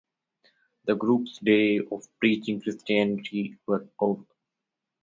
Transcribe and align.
The 0.85 0.95
group's 0.95 1.37
days 1.37 1.83
of 1.91 2.07
preaching 2.19 2.59
Christianity 2.59 3.57
were 3.67 3.87
over. 3.99 4.25